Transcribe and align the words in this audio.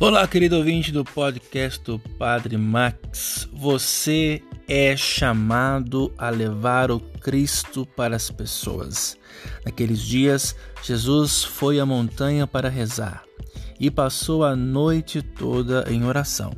Olá, 0.00 0.26
querido 0.26 0.56
ouvinte 0.56 0.90
do 0.90 1.04
podcast 1.04 1.80
do 1.84 2.00
Padre 2.00 2.56
Max. 2.56 3.48
Você 3.52 4.42
é 4.66 4.96
chamado 4.96 6.12
a 6.18 6.30
levar 6.30 6.90
o 6.90 6.98
Cristo 6.98 7.86
para 7.86 8.16
as 8.16 8.28
pessoas. 8.28 9.16
Naqueles 9.64 10.00
dias, 10.00 10.56
Jesus 10.82 11.44
foi 11.44 11.78
à 11.78 11.86
montanha 11.86 12.44
para 12.44 12.68
rezar 12.68 13.22
e 13.78 13.88
passou 13.88 14.42
a 14.42 14.56
noite 14.56 15.22
toda 15.22 15.84
em 15.88 16.04
oração. 16.04 16.52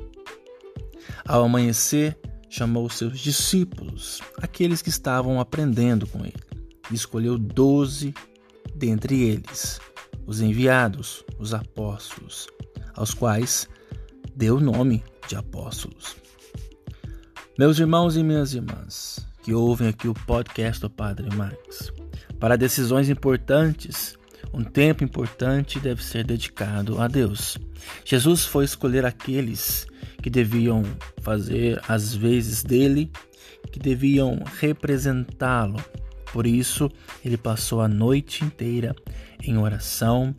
Ao 1.29 1.45
amanhecer, 1.45 2.17
chamou 2.49 2.89
seus 2.89 3.21
discípulos, 3.21 4.23
aqueles 4.39 4.81
que 4.81 4.89
estavam 4.89 5.39
aprendendo 5.39 6.07
com 6.07 6.25
ele, 6.25 6.43
e 6.91 6.95
escolheu 6.95 7.37
doze 7.37 8.15
dentre 8.75 9.23
eles, 9.25 9.79
os 10.27 10.41
enviados, 10.41 11.23
os 11.39 11.53
apóstolos 11.53 12.49
aos 12.97 13.15
quais 13.15 13.69
deu 14.35 14.57
o 14.57 14.61
nome 14.61 15.05
de 15.29 15.37
apóstolos. 15.37 16.17
Meus 17.59 17.79
irmãos 17.79 18.17
e 18.17 18.23
minhas 18.23 18.55
irmãs 18.55 19.27
que 19.47 19.55
ouvem 19.55 19.87
aqui 19.87 20.09
o 20.09 20.15
podcast 20.15 20.81
do 20.81 20.91
Padre 20.91 21.33
Max, 21.37 21.93
para 22.41 22.57
decisões 22.57 23.09
importantes, 23.09 24.19
um 24.53 24.65
tempo 24.65 25.05
importante 25.05 25.79
deve 25.79 26.03
ser 26.03 26.25
dedicado 26.25 27.01
a 27.01 27.07
Deus. 27.07 27.57
Jesus 28.05 28.45
foi 28.45 28.65
escolher 28.65 29.05
aqueles 29.05 29.87
que 30.21 30.29
deviam 30.29 30.83
fazer 31.23 31.81
as 31.87 32.13
vezes 32.13 32.65
dele, 32.65 33.09
que 33.71 33.79
deviam 33.79 34.43
representá-lo. 34.59 35.83
Por 36.33 36.45
isso, 36.45 36.91
ele 37.25 37.37
passou 37.37 37.81
a 37.81 37.87
noite 37.87 38.45
inteira 38.45 38.97
em 39.43 39.57
oração, 39.57 40.35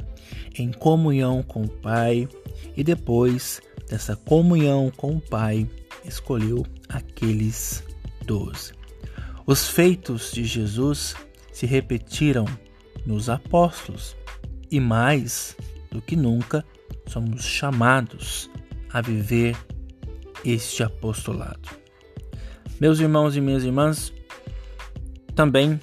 em 0.57 0.71
comunhão 0.71 1.41
com 1.41 1.62
o 1.62 1.70
Pai, 1.70 2.27
e 2.76 2.84
depois 2.84 3.62
dessa 3.90 4.16
comunhão 4.16 4.91
com 4.96 5.16
o 5.16 5.22
Pai, 5.22 5.68
escolheu 6.04 6.66
aqueles 6.90 7.84
doze. 8.26 8.74
Os 9.46 9.68
feitos 9.68 10.32
de 10.32 10.44
Jesus 10.44 11.16
se 11.52 11.66
repetiram 11.66 12.46
nos 13.05 13.30
apóstolos 13.30 14.16
e 14.70 14.80
mais 14.80 15.55
do 15.90 16.02
que 16.02 16.16
nunca 16.16 16.66
somos 17.08 17.44
chamados 17.44 18.50
a 18.91 19.02
viver 19.02 19.58
este 20.44 20.84
apostolado. 20.84 21.70
Meus 22.80 23.00
irmãos 23.00 23.35
e 23.35 23.41
minhas 23.41 23.63
irmãs, 23.63 24.13
também 25.34 25.80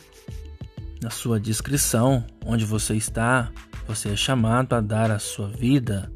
na 1.03 1.11
sua 1.11 1.41
descrição, 1.41 2.25
onde 2.45 2.65
você 2.65 2.95
está, 2.95 3.51
você 3.87 4.11
é 4.11 4.17
chamado 4.17 4.75
a 4.75 4.81
dar 4.81 5.11
a 5.11 5.19
sua 5.19 5.49
vida 5.49 6.11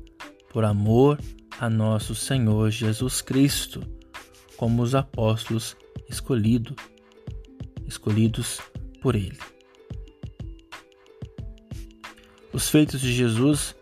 por 0.52 0.64
amor 0.64 1.18
a 1.58 1.68
nosso 1.68 2.14
Senhor 2.14 2.70
Jesus 2.70 3.20
Cristo, 3.20 3.82
como 4.56 4.82
os 4.82 4.94
apóstolos 4.94 5.76
escolhido, 6.08 6.74
escolhidos 7.86 8.60
por 9.00 9.14
Ele. 9.14 9.38
Os 12.52 12.68
feitos 12.68 13.00
de 13.00 13.12
Jesus 13.12 13.74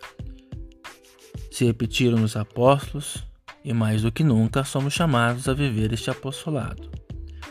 se 1.50 1.64
repetiram 1.64 2.18
nos 2.18 2.36
apóstolos 2.36 3.24
e 3.64 3.72
mais 3.72 4.02
do 4.02 4.12
que 4.12 4.22
nunca 4.22 4.64
somos 4.64 4.92
chamados 4.92 5.48
a 5.48 5.54
viver 5.54 5.92
este 5.92 6.10
apostolado. 6.10 6.90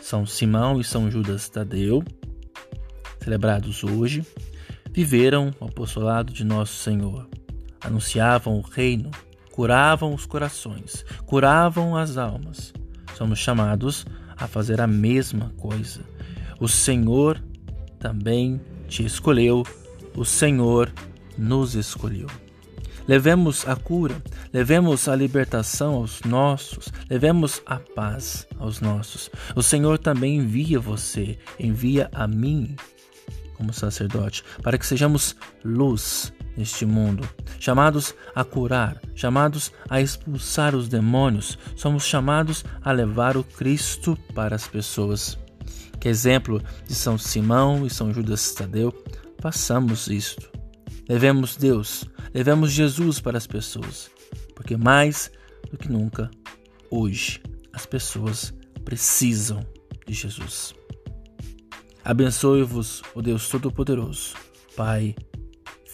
São 0.00 0.24
Simão 0.24 0.80
e 0.80 0.84
São 0.84 1.10
Judas 1.10 1.48
Tadeu, 1.48 2.04
celebrados 3.22 3.82
hoje, 3.82 4.24
viveram 4.92 5.50
o 5.58 5.64
apostolado 5.64 6.32
de 6.32 6.44
nosso 6.44 6.74
Senhor 6.74 7.28
anunciavam 7.80 8.58
o 8.58 8.62
reino, 8.62 9.10
curavam 9.52 10.14
os 10.14 10.26
corações, 10.26 11.04
curavam 11.24 11.96
as 11.96 12.16
almas. 12.16 12.72
Somos 13.14 13.38
chamados 13.38 14.04
a 14.36 14.46
fazer 14.46 14.80
a 14.80 14.86
mesma 14.86 15.50
coisa. 15.56 16.00
O 16.60 16.68
Senhor 16.68 17.42
também 17.98 18.60
te 18.86 19.04
escolheu, 19.04 19.62
o 20.14 20.24
Senhor 20.24 20.92
nos 21.36 21.74
escolheu. 21.74 22.28
Levemos 23.08 23.66
a 23.68 23.76
cura, 23.76 24.20
levemos 24.52 25.08
a 25.08 25.14
libertação 25.14 25.94
aos 25.94 26.22
nossos, 26.22 26.92
levemos 27.08 27.62
a 27.64 27.76
paz 27.76 28.46
aos 28.58 28.80
nossos. 28.80 29.30
O 29.54 29.62
Senhor 29.62 29.96
também 29.96 30.38
envia 30.38 30.80
você, 30.80 31.38
envia 31.58 32.10
a 32.12 32.26
mim 32.26 32.74
como 33.54 33.72
sacerdote, 33.72 34.44
para 34.62 34.76
que 34.76 34.86
sejamos 34.86 35.34
luz 35.64 36.32
neste 36.56 36.86
mundo, 36.86 37.28
chamados 37.60 38.14
a 38.34 38.42
curar, 38.42 39.00
chamados 39.14 39.72
a 39.88 40.00
expulsar 40.00 40.74
os 40.74 40.88
demônios, 40.88 41.58
somos 41.76 42.04
chamados 42.04 42.64
a 42.82 42.92
levar 42.92 43.36
o 43.36 43.44
Cristo 43.44 44.16
para 44.34 44.56
as 44.56 44.66
pessoas. 44.66 45.38
Que 46.00 46.08
exemplo 46.08 46.62
de 46.86 46.94
São 46.94 47.18
Simão 47.18 47.86
e 47.86 47.90
São 47.90 48.12
Judas 48.12 48.52
Tadeu, 48.52 48.92
façamos 49.40 50.08
isto. 50.08 50.50
Levemos 51.08 51.56
Deus, 51.56 52.04
levemos 52.34 52.72
Jesus 52.72 53.20
para 53.20 53.38
as 53.38 53.46
pessoas, 53.46 54.10
porque 54.54 54.76
mais 54.76 55.30
do 55.70 55.76
que 55.76 55.90
nunca, 55.90 56.30
hoje, 56.90 57.40
as 57.72 57.86
pessoas 57.86 58.52
precisam 58.84 59.64
de 60.06 60.14
Jesus. 60.14 60.74
Abençoe-vos 62.04 63.02
o 63.14 63.22
Deus 63.22 63.48
Todo-Poderoso, 63.48 64.34
Pai, 64.76 65.14